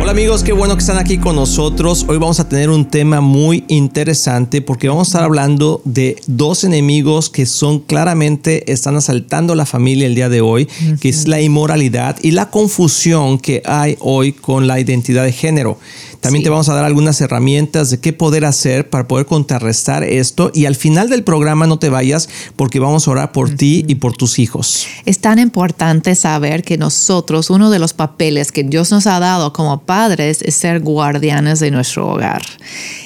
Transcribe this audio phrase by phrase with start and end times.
[0.00, 2.06] Hola amigos, qué bueno que están aquí con nosotros.
[2.08, 6.62] Hoy vamos a tener un tema muy interesante porque vamos a estar hablando de dos
[6.62, 10.68] enemigos que son claramente están asaltando la familia el día de hoy,
[11.00, 15.78] que es la inmoralidad y la confusión que hay hoy con la identidad de género.
[16.28, 20.50] También te vamos a dar algunas herramientas de qué poder hacer para poder contrarrestar esto
[20.52, 23.94] y al final del programa no te vayas porque vamos a orar por ti y
[23.94, 24.86] por tus hijos.
[25.06, 29.54] Es tan importante saber que nosotros, uno de los papeles que Dios nos ha dado
[29.54, 32.42] como padres es ser guardianes de nuestro hogar.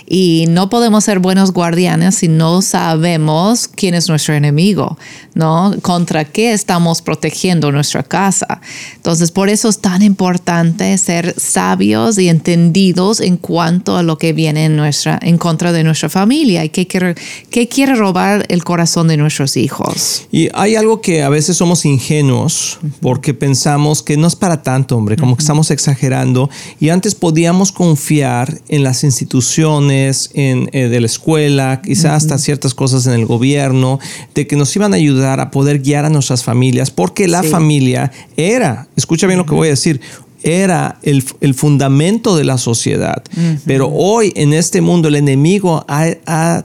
[0.04, 4.98] Y no podemos ser buenos guardianes si no sabemos quién es nuestro enemigo,
[5.34, 5.74] ¿no?
[5.80, 8.60] Contra qué estamos protegiendo nuestra casa.
[8.96, 14.32] Entonces, por eso es tan importante ser sabios y entendidos en cuanto a lo que
[14.32, 17.14] viene en, nuestra, en contra de nuestra familia y qué quiere,
[17.50, 20.27] qué quiere robar el corazón de nuestros hijos.
[20.30, 24.96] Y hay algo que a veces somos ingenuos porque pensamos que no es para tanto,
[24.96, 26.50] hombre, como que estamos exagerando.
[26.80, 32.74] Y antes podíamos confiar en las instituciones, en, eh, de la escuela, quizás hasta ciertas
[32.74, 33.98] cosas en el gobierno,
[34.34, 38.12] de que nos iban a ayudar a poder guiar a nuestras familias, porque la familia
[38.36, 40.00] era, escucha bien lo que voy a decir,
[40.42, 41.22] era el,
[41.54, 43.22] fundamento de la sociedad.
[43.66, 46.64] Pero hoy en este mundo el enemigo ha,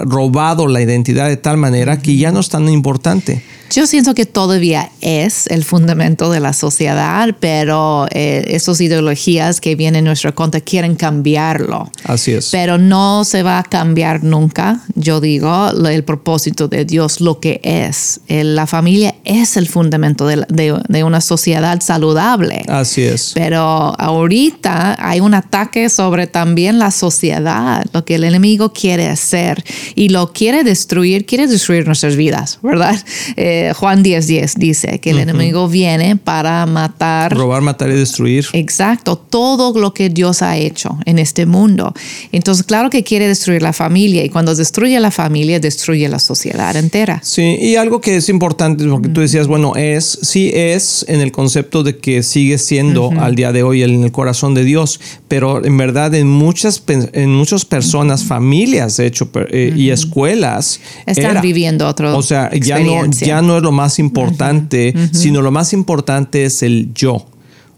[0.00, 3.42] robado la identidad de tal manera que ya no es tan importante.
[3.70, 9.76] Yo siento que todavía es el fundamento de la sociedad, pero eh, esas ideologías que
[9.76, 11.88] vienen en nuestra contra quieren cambiarlo.
[12.02, 12.48] Así es.
[12.50, 17.60] Pero no se va a cambiar nunca, yo digo, el propósito de Dios, lo que
[17.62, 18.20] es.
[18.28, 22.62] la familia es el fundamento de, de, una sociedad saludable.
[22.68, 23.32] Así es.
[23.34, 29.62] Pero ahorita hay un ataque sobre también la sociedad, lo que el enemigo quiere hacer
[29.94, 32.98] y lo quiere destruir, quiere destruir nuestras vidas, ¿verdad?
[33.36, 37.34] Eh, Juan 10:10 10 dice que el enemigo viene para matar.
[37.36, 38.46] Robar, matar y destruir.
[38.52, 41.92] Exacto, todo lo que Dios ha hecho en este mundo.
[42.32, 46.76] Entonces, claro que quiere destruir la familia y cuando destruye la familia, destruye la sociedad
[46.76, 47.20] entera.
[47.22, 51.32] Sí, y algo que es importante, porque tú decías, bueno, es, sí es en el
[51.32, 55.64] concepto de que sigue siendo al día de hoy en el corazón de Dios, pero
[55.64, 60.80] en verdad en muchas, en muchas personas, familias, de hecho, eh, y escuelas.
[61.06, 62.16] Están viviendo otro.
[62.16, 66.44] O sea, ya no, ya no no es lo más importante, sino lo más importante
[66.44, 67.26] es el yo.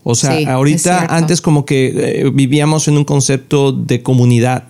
[0.04, 4.64] O sea, ahorita antes como que eh, vivíamos en un concepto de comunidad.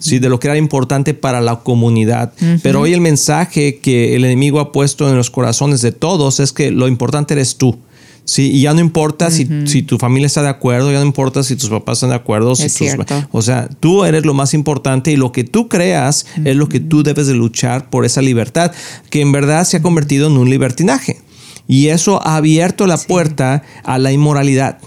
[0.00, 2.32] Sí, de lo que era importante para la comunidad.
[2.62, 6.52] Pero hoy el mensaje que el enemigo ha puesto en los corazones de todos es
[6.52, 7.78] que lo importante eres tú.
[8.26, 11.44] Sí, y ya no importa si, si, tu familia está de acuerdo, ya no importa
[11.44, 12.56] si tus papás están de acuerdo.
[12.56, 12.68] Si
[13.30, 16.80] o sea, tú eres lo más importante y lo que tú creas es lo que
[16.80, 18.72] tú debes de luchar por esa libertad,
[19.10, 21.20] que en verdad se ha convertido en un libertinaje.
[21.68, 24.78] Y eso ha abierto la puerta a la inmoralidad.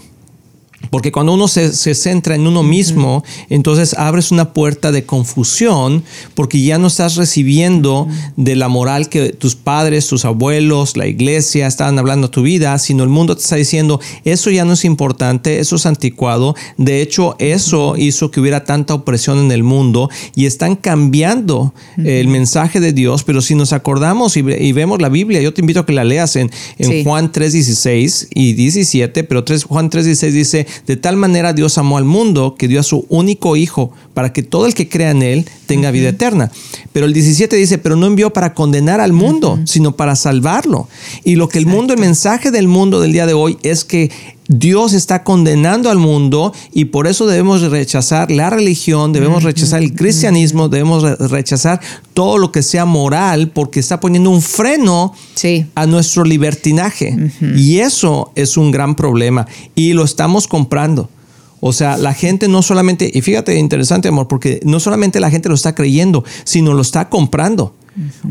[0.88, 6.02] Porque cuando uno se, centra en uno mismo, entonces abres una puerta de confusión
[6.34, 11.66] porque ya no estás recibiendo de la moral que tus padres, tus abuelos, la iglesia
[11.66, 14.84] estaban hablando a tu vida, sino el mundo te está diciendo, eso ya no es
[14.84, 16.56] importante, eso es anticuado.
[16.78, 22.28] De hecho, eso hizo que hubiera tanta opresión en el mundo y están cambiando el
[22.28, 23.22] mensaje de Dios.
[23.22, 24.42] Pero si nos acordamos y,
[24.72, 28.28] vemos la Biblia, yo te invito a que la leas en, en Juan 3, 16
[28.34, 32.54] y 17, pero 3, Juan 3, 16 dice, de tal manera Dios amó al mundo
[32.58, 35.90] que dio a su único Hijo para que todo el que crea en Él tenga
[35.90, 36.50] vida eterna.
[36.92, 40.88] Pero el 17 dice, pero no envió para condenar al mundo, sino para salvarlo.
[41.24, 44.10] Y lo que el mundo, el mensaje del mundo del día de hoy es que
[44.52, 49.94] Dios está condenando al mundo y por eso debemos rechazar la religión, debemos rechazar el
[49.94, 51.80] cristianismo, debemos rechazar
[52.14, 55.14] todo lo que sea moral porque está poniendo un freno
[55.76, 57.16] a nuestro libertinaje.
[57.56, 61.08] Y eso es un gran problema y lo estamos comprando.
[61.60, 65.48] O sea, la gente no solamente, y fíjate, interesante amor, porque no solamente la gente
[65.48, 67.74] lo está creyendo, sino lo está comprando.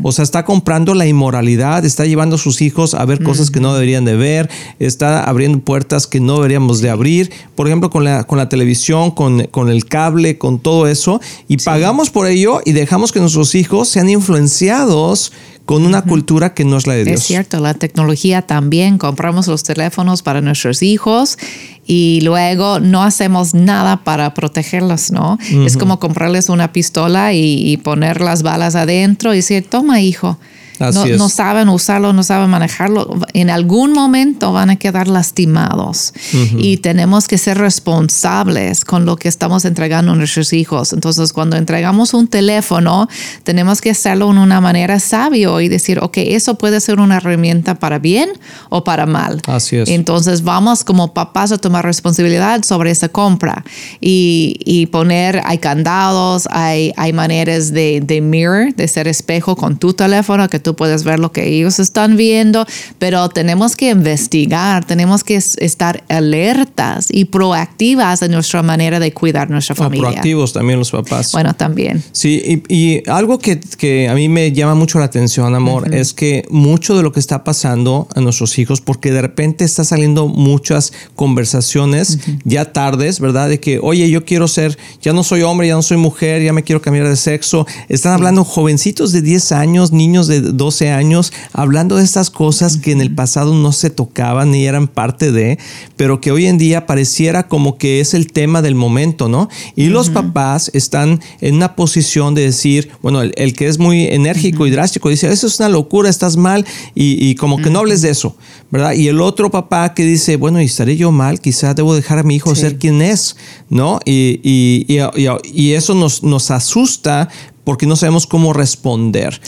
[0.02, 3.60] O sea, está comprando la inmoralidad, está llevando a sus hijos a ver cosas que
[3.60, 8.04] no deberían de ver, está abriendo puertas que no deberíamos de abrir, por ejemplo, con
[8.04, 12.60] la, con la televisión, con, con el cable, con todo eso, y pagamos por ello
[12.64, 15.32] y dejamos que nuestros hijos sean influenciados
[15.64, 17.20] con una cultura que no es la de Dios.
[17.20, 21.38] Es cierto, la tecnología también, compramos los teléfonos para nuestros hijos
[21.86, 25.38] y luego no hacemos nada para protegerlos, ¿no?
[25.64, 30.38] Es como comprarles una pistola y, poner las balas adentro y decir, toma hijo,
[30.80, 36.14] no, saben usarlo, no saben manejarlo, en algún momento van a quedar lastimados
[36.56, 40.92] y tenemos que ser responsables con lo que estamos entregando a nuestros hijos.
[40.92, 43.08] Entonces, cuando entregamos un teléfono,
[43.42, 47.74] tenemos que hacerlo en una manera sabio y decir, ok, eso puede ser una herramienta
[47.78, 48.30] para bien
[48.70, 49.42] o para mal.
[49.46, 49.88] Así es.
[49.88, 53.64] Entonces, vamos como papás a tomar responsabilidad sobre esa compra
[54.00, 59.76] y, y poner, hay candados, hay, hay maneras de, de mirror, de ser espejo con
[59.76, 62.66] tu teléfono, que tú puedes ver lo que ellos están viendo,
[62.98, 69.50] pero tenemos que investigar, tenemos que estar alertas y proactivas en nuestra manera de cuidar
[69.50, 70.10] nuestra familia.
[70.10, 71.32] proactivos también los papás.
[71.32, 72.02] Bueno, también.
[72.12, 76.44] Sí, y, algo que, que, a mí me llama mucho la atención, amor, es que
[76.50, 80.92] mucho de lo que está pasando a nuestros hijos, porque de repente está saliendo muchas
[81.14, 83.48] conversaciones ya tardes, ¿verdad?
[83.48, 86.52] De que, oye, yo quiero ser, ya no soy hombre, ya no soy mujer, ya
[86.52, 87.66] me quiero cambiar de sexo.
[87.88, 92.92] Están hablando jovencitos de 10 años, niños de 12 años, hablando de estas cosas que
[92.92, 95.58] en el pasado no se tocaban ni eran parte de,
[95.96, 99.48] pero que hoy en día pareciera como que es el tema del momento, ¿no?
[99.74, 104.66] Y los papás están en una posición de decir, bueno, el, que es muy enérgico
[104.66, 108.10] y drástico dice, eso es una locura, estás mal y, como que no hables de
[108.10, 108.36] eso,
[108.70, 108.92] ¿verdad?
[108.92, 111.40] Y el otro papá que dice, bueno, ¿y estaré yo mal?
[111.40, 113.34] Quizás debo dejar a mi hijo ser quien es,
[113.70, 113.98] ¿no?
[114.04, 117.30] Y, y eso nos, nos asusta
[117.64, 119.40] porque no sabemos cómo responder.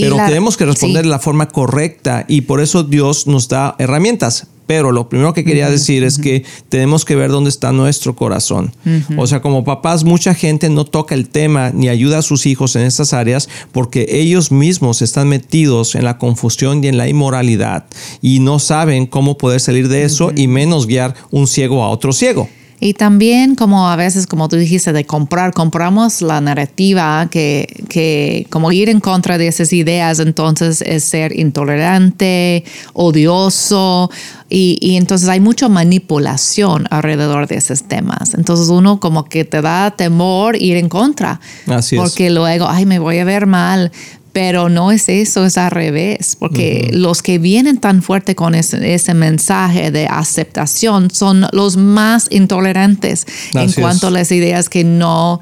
[0.00, 4.46] Pero tenemos que responder de la forma correcta y por eso Dios nos da herramientas.
[4.66, 8.72] Pero lo primero que quería decir es que tenemos que ver dónde está nuestro corazón.
[9.16, 12.76] O sea, como papás, mucha gente no toca el tema ni ayuda a sus hijos
[12.76, 17.86] en estas áreas porque ellos mismos están metidos en la confusión y en la inmoralidad
[18.22, 22.12] y no saben cómo poder salir de eso y menos guiar un ciego a otro
[22.12, 22.48] ciego.
[22.80, 28.46] Y también como a veces, como tú dijiste, de comprar, compramos la narrativa que, que
[28.48, 34.10] como ir en contra de esas ideas, entonces es ser intolerante, odioso,
[34.48, 38.34] y, y, entonces hay mucha manipulación alrededor de esos temas.
[38.34, 41.38] Entonces uno como que te da temor ir en contra.
[41.68, 43.92] Así porque luego, ay, me voy a ver mal.
[44.32, 49.14] Pero no es eso, es al revés, porque los que vienen tan fuerte con ese,
[49.14, 55.40] mensaje de aceptación son los más intolerantes en cuanto a las ideas que no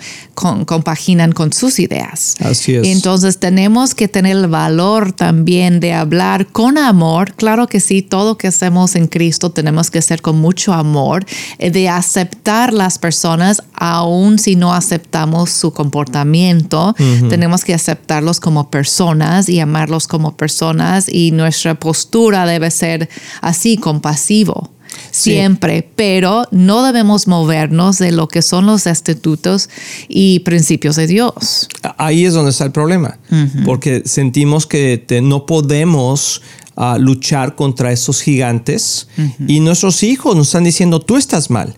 [0.64, 2.36] compaginan con sus ideas.
[2.40, 2.86] Así es.
[2.86, 7.34] Entonces tenemos que tener el valor también de hablar con amor.
[7.34, 11.24] Claro que sí, todo que hacemos en Cristo tenemos que hacer con mucho amor,
[11.58, 16.94] eh, de aceptar las personas aun si no aceptamos su comportamiento.
[17.28, 23.08] Tenemos que aceptarlos como personas y amarlos como personas y nuestra postura debe ser
[23.40, 24.70] así, compasivo.
[25.10, 29.68] Siempre, pero no debemos movernos de lo que son los estatutos
[30.08, 31.68] y principios de Dios.
[31.96, 33.18] Ahí es donde está el problema,
[33.64, 36.42] porque sentimos que no podemos
[36.76, 39.08] ah, luchar contra esos gigantes
[39.46, 41.76] y nuestros hijos nos están diciendo, tú estás mal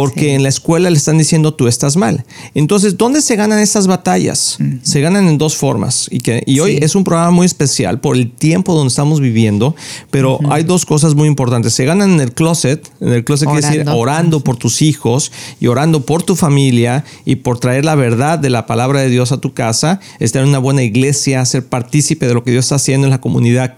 [0.00, 2.24] porque en la escuela le están diciendo tú estás mal.
[2.54, 4.56] Entonces, ¿dónde se ganan estas batallas?
[4.82, 6.08] Se ganan en dos formas.
[6.10, 9.76] Y, que, y hoy es un programa muy especial por el tiempo donde estamos viviendo,
[10.10, 11.74] pero hay dos cosas muy importantes.
[11.74, 15.66] Se ganan en el closet, en el closet quiere decir orando por tus hijos y
[15.66, 19.36] orando por tu familia y por traer la verdad de la palabra de Dios a
[19.38, 23.06] tu casa, estar en una buena iglesia, ser partícipe de lo que Dios está haciendo
[23.06, 23.74] en la comunidad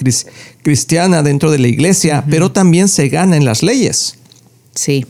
[0.62, 4.18] cristiana dentro de la iglesia, pero también se gana en las leyes.
[4.72, 5.04] Sí.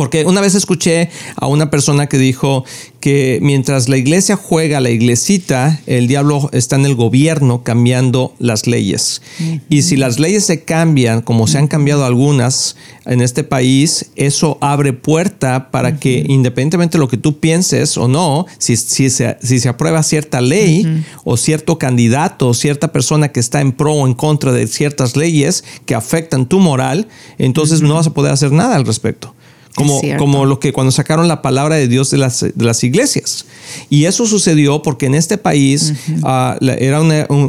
[0.00, 2.64] Porque una vez escuché a una persona que dijo
[3.00, 8.66] que mientras la iglesia juega la iglesita, el diablo está en el gobierno cambiando las
[8.66, 9.20] leyes.
[9.68, 14.56] Y si las leyes se cambian, como se han cambiado algunas en este país, eso
[14.62, 19.36] abre puerta para que independientemente de lo que tú pienses o no, si, si, se,
[19.42, 23.92] si se aprueba cierta ley o cierto candidato o cierta persona que está en pro
[23.92, 28.32] o en contra de ciertas leyes que afectan tu moral, entonces no vas a poder
[28.32, 29.34] hacer nada al respecto.
[29.74, 33.46] Como, como lo que cuando sacaron la palabra de Dios de las, de las iglesias.
[33.88, 37.00] Y eso sucedió porque en este país ah, era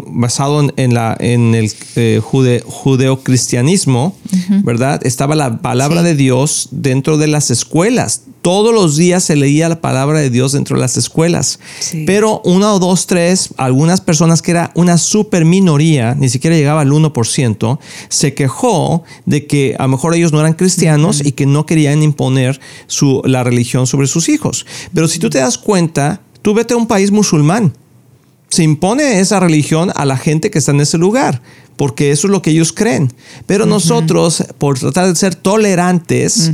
[0.08, 4.16] basado en, la, en el eh, judeocristianismo,
[4.64, 5.06] ¿verdad?
[5.06, 8.22] Estaba la palabra de Dios dentro de las escuelas.
[8.42, 11.60] Todos los días se leía la palabra de Dios dentro de las escuelas.
[12.08, 16.82] Pero una o dos, tres, algunas personas que era una super minoría, ni siquiera llegaba
[16.82, 17.80] al 1%,
[18.10, 22.02] se quejó de que a lo mejor ellos no eran cristianos y que no querían
[22.02, 24.66] imponer su, la religión sobre sus hijos.
[24.94, 27.74] Pero si tú te das cuenta, tú vete a un país musulmán.
[28.50, 31.42] Se impone esa religión a la gente que está en ese lugar,
[31.76, 33.14] porque eso es lo que ellos creen.
[33.46, 36.52] Pero nosotros, por tratar de ser tolerantes,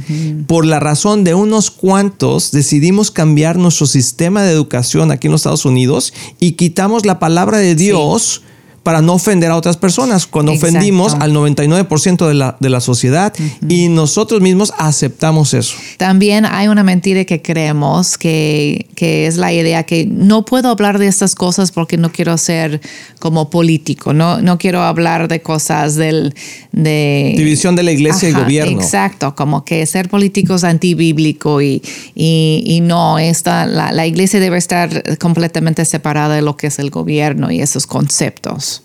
[0.48, 5.42] por la razón de unos cuantos, decidimos cambiar nuestro sistema de educación aquí en los
[5.42, 8.42] Estados Unidos y quitamos la palabra de Dios
[8.84, 13.34] para no ofender a otras personas, cuando ofendimos al 99% de la, de la sociedad
[13.68, 15.76] y nosotros mismos aceptamos eso.
[15.98, 21.00] También hay una mentira que creemos que, que, es la idea que no puedo hablar
[21.00, 22.80] de estas cosas porque no quiero ser
[23.20, 26.34] como político, no, no quiero hablar de cosas del...
[26.72, 28.80] De, División de la iglesia y gobierno.
[28.80, 31.82] Exacto, como que ser político es antibíblico y,
[32.16, 36.80] y, y no, esta, la, la iglesia debe estar completamente separada de lo que es
[36.80, 38.77] el gobierno y esos conceptos.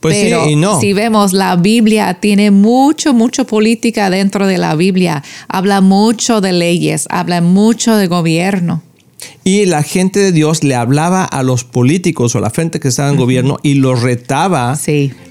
[0.00, 0.80] Pues Pero sí, no.
[0.80, 5.22] si vemos, la Biblia tiene mucho, mucho política dentro de la Biblia.
[5.48, 8.82] Habla mucho de leyes, habla mucho de gobierno.
[9.42, 12.88] Y la gente de Dios le hablaba a los políticos o a la gente que
[12.88, 14.78] estaba en gobierno y los retaba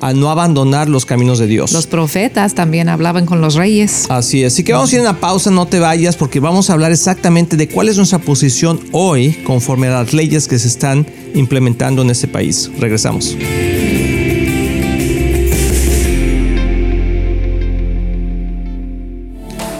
[0.01, 1.71] a no abandonar los caminos de Dios.
[1.71, 4.05] Los profetas también hablaban con los reyes.
[4.09, 4.53] Así es.
[4.53, 6.91] Así que vamos a ir a una pausa, no te vayas, porque vamos a hablar
[6.91, 12.01] exactamente de cuál es nuestra posición hoy conforme a las leyes que se están implementando
[12.01, 12.69] en este país.
[12.79, 13.35] Regresamos.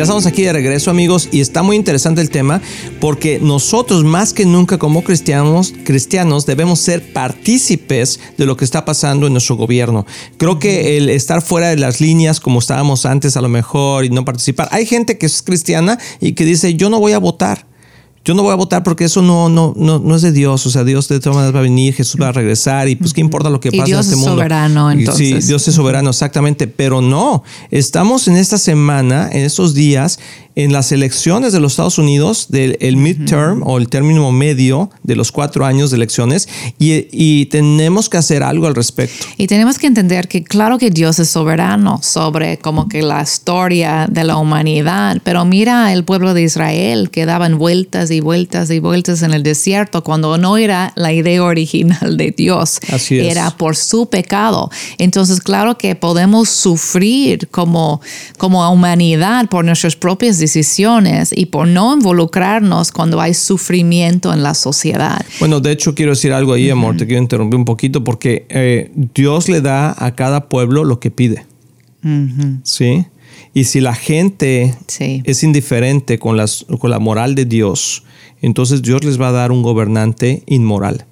[0.00, 2.62] Ya estamos aquí de regreso amigos y está muy interesante el tema
[3.00, 8.86] porque nosotros más que nunca como cristianos, cristianos debemos ser partícipes de lo que está
[8.86, 10.06] pasando en nuestro gobierno.
[10.38, 14.08] Creo que el estar fuera de las líneas como estábamos antes a lo mejor y
[14.08, 14.70] no participar.
[14.72, 17.66] Hay gente que es cristiana y que dice yo no voy a votar
[18.24, 20.66] yo no voy a votar porque eso no, no, no, no es de Dios.
[20.66, 23.14] O sea, Dios de todas maneras va a venir, Jesús va a regresar y pues
[23.14, 24.32] qué importa lo que pasa en este mundo.
[24.32, 25.44] Dios es soberano, entonces.
[25.44, 26.66] Sí, Dios es soberano, exactamente.
[26.66, 30.18] Pero no, estamos en esta semana, en estos días,
[30.56, 35.16] en las elecciones de los Estados Unidos, del el midterm o el término medio de
[35.16, 39.26] los cuatro años de elecciones, y, y, tenemos que hacer algo al respecto.
[39.36, 44.06] Y tenemos que entender que claro que Dios es soberano sobre como que la historia
[44.10, 48.78] de la humanidad, pero mira el pueblo de Israel que daban vueltas y vueltas y
[48.78, 53.30] vueltas en el desierto cuando no era la idea original de Dios, Así es.
[53.30, 54.70] era por su pecado.
[54.98, 58.00] Entonces, claro que podemos sufrir como,
[58.38, 64.54] como humanidad por nuestras propias decisiones y por no involucrarnos cuando hay sufrimiento en la
[64.54, 65.24] sociedad.
[65.38, 68.90] Bueno, de hecho quiero decir algo ahí, amor, te quiero interrumpir un poquito porque eh,
[69.14, 71.46] Dios le da a cada pueblo lo que pide.
[72.62, 73.04] ¿Sí?
[73.52, 75.22] Y si la gente sí.
[75.24, 78.04] es indiferente con, las, con la moral de Dios,
[78.40, 81.04] entonces Dios les va a dar un gobernante inmoral.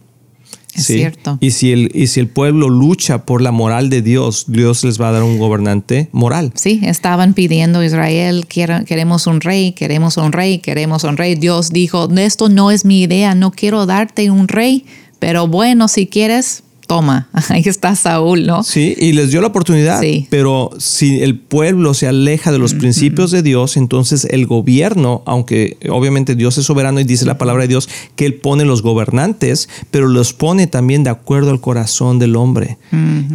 [0.78, 0.94] Es ¿sí?
[0.94, 1.38] cierto.
[1.40, 5.00] Y si, el, y si el pueblo lucha por la moral de Dios, Dios les
[5.00, 6.52] va a dar un gobernante moral.
[6.54, 11.34] Sí, estaban pidiendo a Israel, queremos un rey, queremos un rey, queremos un rey.
[11.34, 14.84] Dios dijo, esto no es mi idea, no quiero darte un rey,
[15.18, 18.64] pero bueno, si quieres, toma, ahí está Saúl, ¿no?
[18.64, 20.26] Sí, y les dio la oportunidad, sí.
[20.30, 25.76] pero si el pueblo se aleja de los principios de Dios, entonces el gobierno, aunque
[25.90, 29.68] obviamente Dios es soberano y dice la palabra de Dios que Él pone los gobernantes,
[29.90, 32.78] pero los pone también de acuerdo al corazón del hombre.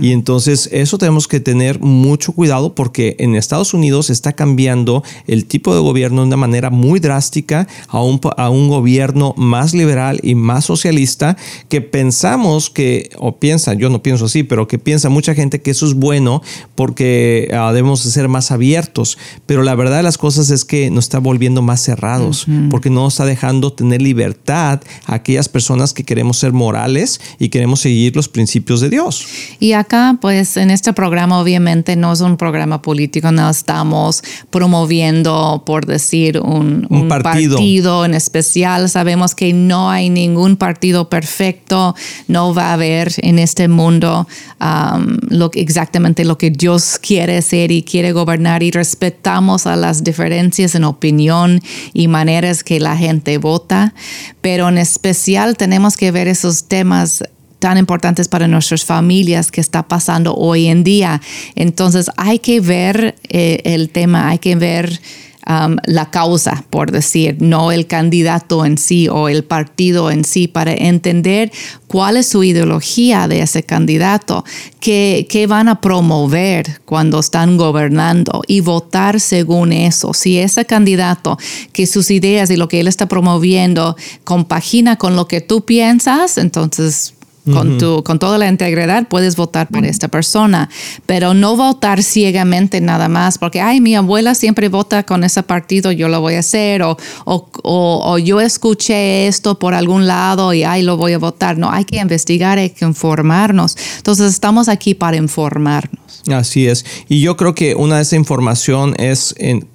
[0.02, 5.46] Y entonces eso tenemos que tener mucho cuidado porque en Estados Unidos está cambiando el
[5.46, 10.20] tipo de gobierno de una manera muy drástica a un, a un gobierno más liberal
[10.24, 11.38] y más socialista
[11.70, 15.72] que pensamos que, o piensa, yo no pienso así, pero que piensa mucha gente que
[15.72, 16.42] eso es bueno
[16.76, 19.18] porque ah, debemos ser más abiertos.
[19.46, 23.02] Pero la verdad de las cosas es que nos está volviendo más cerrados porque no
[23.02, 28.16] nos está dejando tener libertad a aquellas personas que queremos ser morales y queremos seguir
[28.16, 29.26] los principios de Dios.
[29.60, 35.64] Y acá, pues en este programa obviamente no es un programa político, no estamos promoviendo,
[35.66, 38.06] por decir, un, partido.
[38.06, 38.90] en especial.
[38.90, 41.94] Sabemos que no hay ningún partido perfecto,
[42.30, 44.28] no va a haber en este mundo
[44.60, 50.04] um, lo, exactamente lo que Dios quiere ser y quiere gobernar y respetamos a las
[50.04, 51.62] diferencias en opinión
[51.94, 53.94] y maneras que la gente vota,
[54.42, 57.24] pero en especial tenemos que ver esos temas
[57.60, 61.22] tan importantes para nuestras familias que está pasando hoy en día.
[61.56, 65.00] Entonces hay que ver eh, el tema, hay que ver
[65.46, 70.48] Um, la causa, por decir, no el candidato en sí o el partido en sí,
[70.48, 71.52] para entender
[71.88, 74.46] cuál es su ideología de ese candidato,
[74.80, 80.14] qué, qué van a promover cuando están gobernando y votar según eso.
[80.14, 81.38] Si ese candidato,
[81.74, 86.38] que sus ideas y lo que él está promoviendo compagina con lo que tú piensas,
[86.38, 87.16] entonces
[87.52, 90.70] con, tu, con toda la integridad puedes votar por esta persona,
[91.06, 95.92] pero no votar ciegamente nada más porque, ay, mi abuela siempre vota con ese partido,
[95.92, 100.64] yo lo voy a hacer, o, o, o, yo escuché esto por algún lado y,
[100.64, 101.58] ay, lo voy a votar.
[101.58, 103.76] No, hay que investigar, hay que informarnos.
[103.98, 106.24] Entonces, estamos aquí para informarnos.
[106.32, 106.86] Así es.
[107.10, 109.68] Y yo creo que una de esa información es en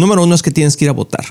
[0.00, 1.24] número uno es que tienes que ir a votar.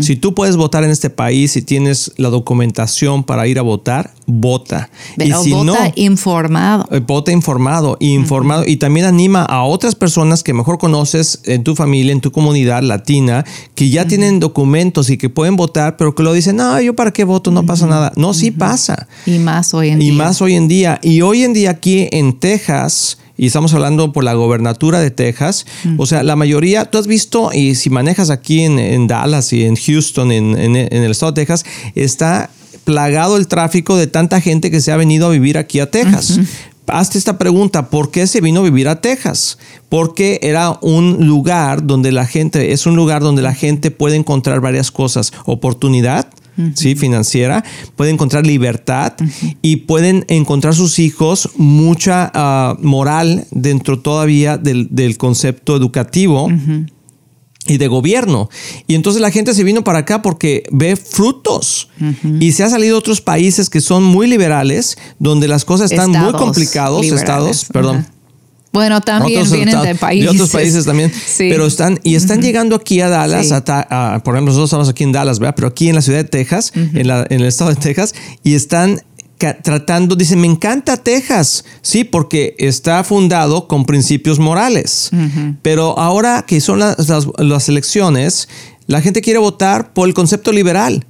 [0.00, 4.12] Si tú puedes votar en este país y tienes la documentación para ir a votar,
[4.26, 4.90] vota.
[5.18, 6.86] y si vota no, informado.
[6.90, 8.64] Eh, vota informado informado.
[8.66, 12.82] Y también anima a otras personas que mejor conoces en tu familia, en tu comunidad
[12.82, 16.94] latina, que ya tienen documentos y que pueden votar, pero que lo dicen, no, yo
[16.94, 18.12] para qué voto, no pasa nada.
[18.16, 19.08] No, sí pasa.
[19.26, 20.08] Y más hoy en día.
[20.08, 21.00] Y más hoy en día.
[21.02, 25.66] Y hoy en día aquí en Texas, y estamos hablando por la gobernatura de Texas.
[25.98, 29.76] O sea, la mayoría, tú has visto, y si manejas aquí en, Dallas y en
[29.76, 32.50] Houston, en, el estado de Texas, está
[32.84, 36.38] plagado el tráfico de tanta gente que se ha venido a vivir aquí a Texas.
[36.86, 39.58] Hazte esta pregunta, ¿por qué se vino a vivir a Texas?
[39.88, 44.60] Porque era un lugar donde la gente, es un lugar donde la gente puede encontrar
[44.60, 46.28] varias cosas, oportunidad,
[46.74, 46.94] ¿sí?
[46.94, 47.64] financiera,
[47.96, 49.14] pueden encontrar libertad
[49.62, 56.48] y pueden encontrar sus hijos mucha ah, moral dentro todavía del, concepto educativo.
[57.66, 58.50] Y de gobierno.
[58.86, 61.88] Y entonces la gente se vino para acá porque ve frutos.
[62.38, 66.10] Y se ha salido a otros países que son muy liberales, donde las cosas están
[66.10, 68.06] muy complicados, estados, perdón,
[68.74, 70.30] bueno, también vienen de países.
[70.32, 71.12] De otros países también.
[71.38, 73.46] Pero están, y están llegando aquí a Dallas,
[74.24, 75.54] por ejemplo, nosotros estamos aquí en Dallas, ¿verdad?
[75.54, 78.54] Pero aquí en la ciudad de Texas, en, la, en el estado de Texas, y
[78.54, 79.00] están
[79.62, 85.10] tratando, dicen, me encanta Texas, sí, porque está fundado con principios morales.
[85.62, 86.96] Pero ahora que son las,
[87.38, 88.48] las, elecciones,
[88.88, 91.06] la gente quiere votar por el concepto liberal.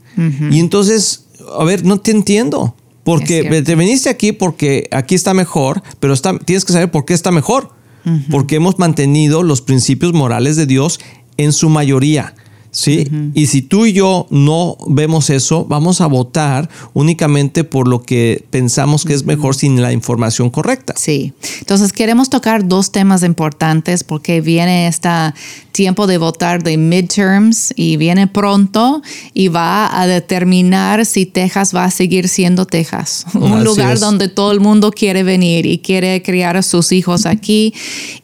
[0.51, 1.25] Y entonces,
[1.59, 2.77] a ver, no te entiendo.
[3.05, 7.15] Porque te viniste aquí porque aquí está mejor, pero está, tienes que saber por qué
[7.15, 7.71] está mejor.
[8.31, 11.01] Porque hemos mantenido los principios morales de Dios
[11.39, 12.35] en su mayoría.
[12.75, 13.09] ¿Sí?
[13.35, 18.45] Y si tú y yo no vemos eso, vamos a votar únicamente por lo que
[18.51, 20.95] pensamos que es mejor sin la información correcta.
[20.97, 21.33] Sí.
[21.61, 25.09] Entonces queremos tocar dos temas importantes porque viene este
[25.73, 29.03] tiempo de votar de midterms y viene pronto
[29.35, 34.53] y va a determinar si Texas va a seguir siendo Texas, un lugar donde todo
[34.53, 37.75] el mundo quiere venir y quiere criar a sus hijos aquí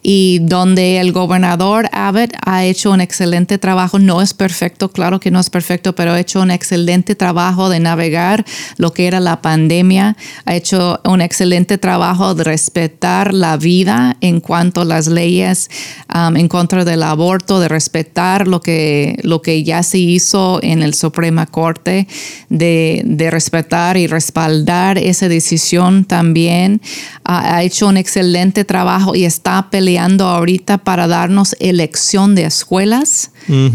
[0.02, 5.30] y donde el gobernador Abbott ha hecho un excelente trabajo, no es perfecto, claro que
[5.30, 8.46] no es perfecto, pero ha hecho un excelente trabajo de navegar
[8.78, 14.40] lo que era la pandemia, ha hecho un excelente trabajo de respetar la vida en
[14.40, 15.68] cuanto a las leyes
[16.14, 20.82] um, en contra del aborto, de respetar lo que, lo que ya se hizo en
[20.82, 22.08] el Suprema Corte,
[22.48, 26.80] de, de respetar y respaldar esa decisión también.
[27.24, 33.32] ha hecho un excelente trabajo y está peleando ahorita para darnos elección de escuelas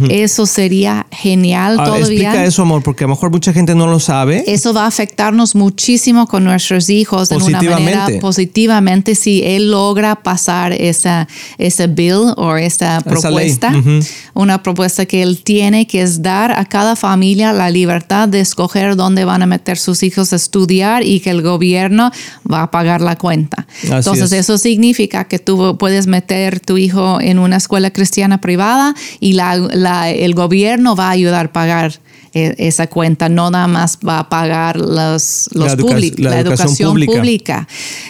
[0.10, 2.30] Eso sería genial ah, todavía.
[2.30, 4.44] Explica eso, amor, porque a lo mejor mucha gente no lo sabe.
[4.48, 10.16] Eso va a afectarnos muchísimo con nuestros hijos de una manera positivamente si él logra
[10.16, 13.74] pasar esa, esa bill o esa propuesta.
[14.34, 18.96] Una propuesta que él tiene que es dar a cada familia la libertad de escoger
[18.96, 22.12] dónde van a meter sus hijos a estudiar y que el gobierno
[22.52, 23.68] va a pagar la cuenta.
[23.84, 29.34] Entonces eso significa que tú puedes meter tu hijo en una escuela cristiana privada y
[29.34, 32.00] la, el gobierno va a ayudar a pagar
[32.36, 37.66] e, esa cuenta, no nada más va a pagar los, los la, la, educación, pública.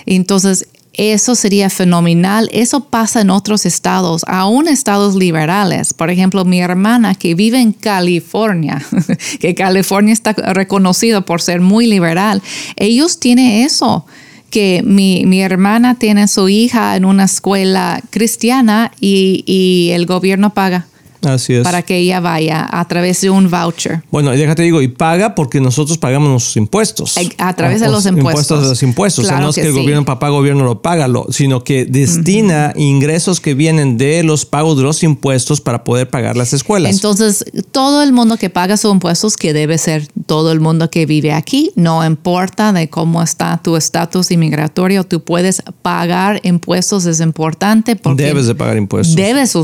[0.08, 2.50] Entonces, eso sería fenomenal.
[2.52, 5.94] Eso pasa en otros estados, aún estados liberales.
[5.94, 8.84] Por ejemplo, mi hermana que vive en California,
[9.40, 12.42] que California está reconocido por ser muy liberal,
[12.78, 14.06] ellos tienen eso
[14.50, 20.54] que mi, mi, hermana tiene su hija en una escuela cristiana y, y el gobierno
[20.54, 20.88] paga
[21.26, 21.64] Así es.
[21.64, 24.04] Para que ella vaya a través de un voucher.
[24.12, 27.16] Bueno, y déjate digo, y paga porque nosotros pagamos nuestros impuestos.
[27.38, 28.32] A, través de los impuestos.
[28.32, 29.26] Impuestos de los impuestos.
[29.26, 33.40] o sea, no es que, el gobierno, papá gobierno lo paga, sino que destina ingresos
[33.40, 36.94] que vienen de los pagos de los impuestos para poder pagar las escuelas.
[36.94, 41.06] Entonces, todo el mundo que paga sus impuestos, que debe ser todo el mundo que
[41.06, 47.20] vive aquí, no importa de cómo está tu estatus inmigratorio, tú puedes pagar impuestos, es
[47.20, 47.96] importante.
[47.96, 49.16] Porque debes de pagar impuestos.
[49.16, 49.56] Debes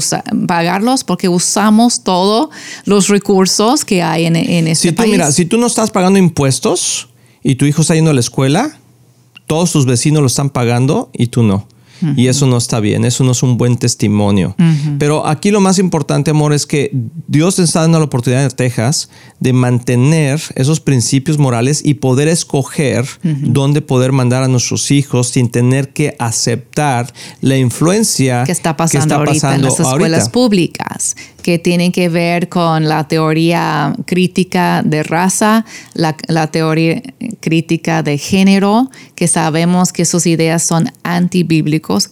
[0.48, 2.50] pagarlos porque usamos todos
[2.86, 5.12] los recursos que hay en, en este si país.
[5.12, 7.10] Mira, si tú no estás pagando impuestos
[7.44, 8.80] y tu hijo está yendo a la escuela,
[9.48, 11.68] todos tus vecinos lo están pagando y tú no.
[12.16, 14.56] Y eso no está bien, eso no es un buen testimonio.
[14.98, 16.92] Pero aquí lo más importante, amor, es que
[17.28, 19.10] Dios te está dando la oportunidad en Texas
[19.40, 25.50] de mantener esos principios morales y poder escoger dónde poder mandar a nuestros hijos sin
[25.50, 31.92] tener que aceptar la influencia que está pasando, ahorita en las escuelas públicas que tienen
[31.92, 37.02] que ver con la teoría crítica de raza, la, la, teoría
[37.40, 40.92] crítica de género, que sabemos que sus ideas son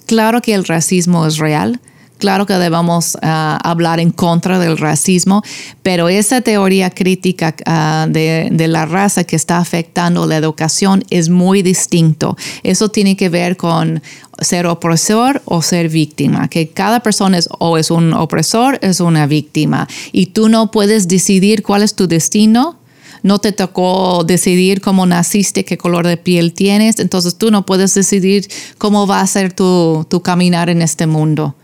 [0.05, 1.79] Claro que el racismo es real,
[2.19, 5.41] Claro que debemos ah, hablar en contra del racismo,
[5.83, 11.29] pero esa teoría crítica ah, de, de, la raza que está afectando la educación es
[11.29, 12.35] muy distinto.
[12.61, 14.03] Eso tiene que ver con
[14.41, 19.25] ser opresor o ser víctima, que cada persona es o es un opresor, es una
[19.25, 22.79] víctima, y tú no puedes decidir cuál es tu destino
[23.23, 27.93] no te tocó decidir cómo naciste, qué color de piel tienes, entonces tú no puedes
[27.93, 31.55] decidir cómo va a ser tu, tu caminar en este mundo.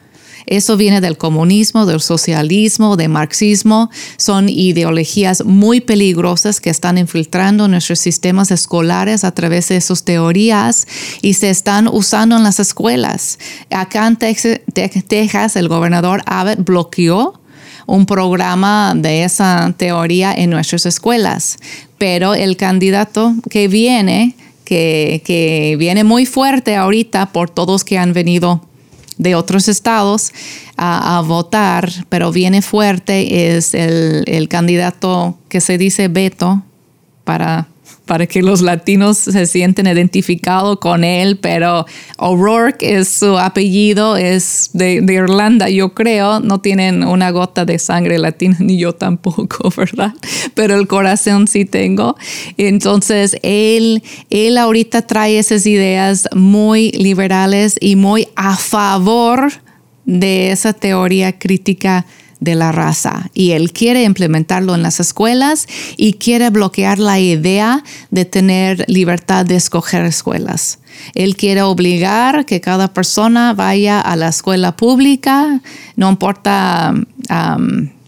[0.48, 3.90] Eso viene del comunismo, del socialismo, del marxismo.
[4.18, 10.88] Son ideologías muy peligrosas que están infiltrando nuestros sistemas escolares a través de sus teorías
[11.22, 13.40] y se están usando en las escuelas.
[13.72, 17.42] Acá en Texas, el gobernador Abbott bloqueó
[17.86, 21.58] un programa de esa teoría en nuestras escuelas,
[21.98, 28.14] pero el candidato que viene, que, que viene muy fuerte ahorita por todos que han
[28.14, 28.62] venido
[29.18, 30.34] de otros estados
[30.78, 36.62] a, votar, pero viene fuerte, es el, el candidato que se dice Beto
[37.24, 37.68] para
[38.06, 41.86] para que los latinos se sienten identificados con él, pero
[42.18, 48.18] O'Rourke es su apellido, es de, Irlanda, yo creo, no tienen una gota de sangre
[48.20, 50.14] latina, ni yo tampoco, ¿verdad?
[50.54, 52.16] Pero el corazón sí tengo.
[52.58, 59.52] Entonces, él, él ahorita trae esas ideas muy liberales y muy a favor
[60.06, 62.06] de esa teoría crítica
[62.46, 67.84] de la raza y él quiere implementarlo en las escuelas y quiere bloquear la idea
[68.12, 70.80] de tener libertad de escoger escuelas.
[71.14, 75.60] Él quiere obligar que cada persona vaya a la escuela pública,
[75.98, 76.94] no importa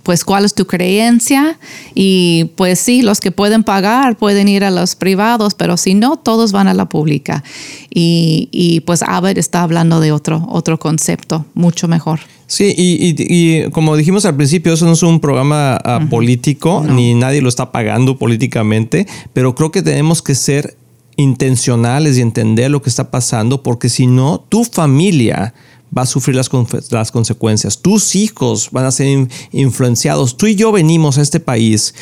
[0.04, 1.60] pues cuál es tu creencia
[1.94, 6.16] y pues sí, los que pueden pagar pueden ir a los privados, pero si no,
[6.16, 7.44] todos van a la pública.
[7.90, 12.22] Y, pues Abbott está hablando de otro, otro concepto mucho mejor.
[12.50, 17.42] Sí, y, como dijimos al principio, eso no es un programa ah, político, ni nadie
[17.42, 20.78] lo está pagando políticamente, pero creo que tenemos que ser
[21.18, 25.54] intencionales y entender lo que está pasando, porque si no, tu familia
[25.96, 26.50] va a sufrir las,
[26.90, 30.38] las consecuencias, tus hijos van a ser influenciados.
[30.38, 31.96] Tú y yo venimos a este país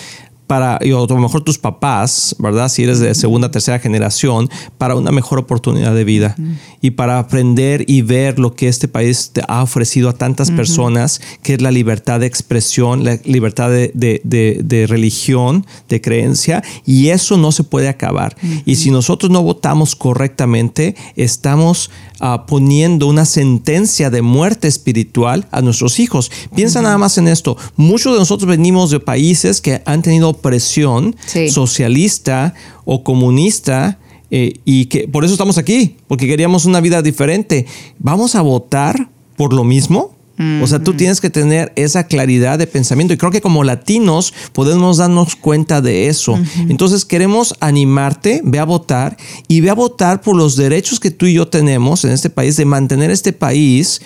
[0.48, 2.70] para, y a lo mejor tus papás, ¿verdad?
[2.70, 6.36] Si eres de segunda, tercera generación, para una mejor oportunidad de vida
[6.82, 11.22] y para aprender y ver lo que este país te ha ofrecido a tantas personas,
[11.42, 17.52] que es la libertad de expresión, la libertad de, religión, de creencia, y eso no
[17.52, 18.36] se puede acabar.
[18.66, 25.62] Y si nosotros no votamos correctamente, estamos ah, poniendo una sentencia de muerte espiritual a
[25.62, 26.32] nuestros hijos.
[26.56, 27.58] Piensa nada más en esto.
[27.76, 31.16] Muchos de nosotros venimos de países que han tenido opresión
[31.50, 32.54] socialista
[32.86, 34.00] o comunista
[34.32, 37.66] eh, y que por eso estamos aquí, porque queríamos una vida diferente.
[38.00, 40.16] ¿Vamos a votar por lo mismo?
[40.62, 44.34] O sea, tú tienes que tener esa claridad de pensamiento y creo que como latinos
[44.52, 46.38] podemos darnos cuenta de eso.
[46.68, 49.16] Entonces queremos animarte, ve a votar
[49.48, 52.58] y ve a votar por los derechos que tú y yo tenemos en este país
[52.58, 54.02] de mantener este país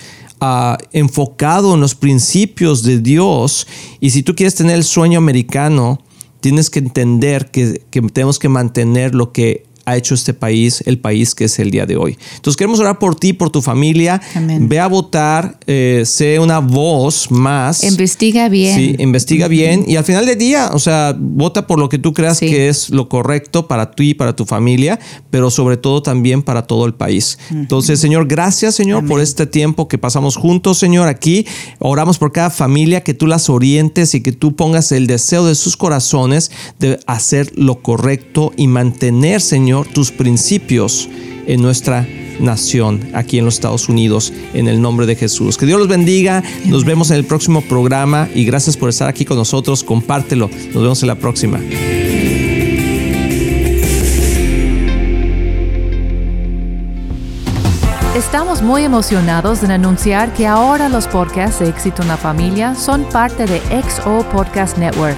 [0.92, 3.66] enfocado en los principios de Dios.
[4.00, 6.00] Y si tú quieres tener el sueño americano,
[6.40, 11.00] tienes que entender que, que tenemos que mantener lo que ha hecho este país el
[11.00, 12.18] país que es el día de hoy.
[12.36, 14.22] Entonces queremos orar por ti, por tu familia.
[14.60, 17.84] Ve a votar, eh, sé una voz más.
[17.84, 18.76] Investiga bien.
[18.76, 22.14] Sí, investiga bien y al final del día, o sea, vota por lo que tú
[22.14, 25.00] creas que es lo correcto para ti y para tu familia,
[25.30, 27.38] pero sobre todo también para todo el país.
[27.52, 31.46] Entonces, Señor, gracias, Señor, por este tiempo que pasamos juntos, Señor, aquí.
[31.80, 35.56] Oramos por cada familia, que tú las orientes y que tú pongas el deseo de
[35.56, 39.42] sus corazones de hacer lo correcto y mantener,
[39.84, 41.10] Tus principios
[41.48, 42.08] en nuestra
[42.40, 45.58] nación, aquí en los Estados Unidos, en el nombre de Jesús.
[45.58, 49.26] Que Dios los bendiga, nos vemos en el próximo programa y gracias por estar aquí
[49.26, 51.60] con nosotros, compártelo, nos vemos en la próxima.
[58.16, 63.06] Estamos muy emocionados en anunciar que ahora los podcasts de Éxito en la Familia son
[63.06, 65.18] parte de XO Podcast Network